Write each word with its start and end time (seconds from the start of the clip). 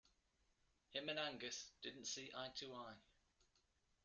Him 0.93 1.09
and 1.09 1.19
Angus 1.19 1.69
didn't 1.83 2.05
see 2.07 2.31
eye 2.35 2.49
to 2.55 2.73
eye. 2.73 2.95